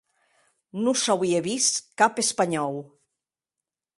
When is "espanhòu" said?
2.25-2.75